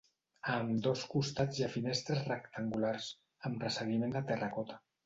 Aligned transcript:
A 0.53 0.55
ambdós 0.61 1.03
costats 1.11 1.59
hi 1.61 1.65
ha 1.67 1.71
finestres 1.75 2.27
rectangulars, 2.33 3.13
amb 3.51 3.69
resseguiment 3.69 4.19
de 4.19 4.29
terracota. 4.35 4.87